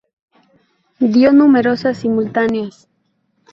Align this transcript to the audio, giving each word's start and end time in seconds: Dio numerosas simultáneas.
Dio 0.99 1.31
numerosas 1.31 1.99
simultáneas. 1.99 2.87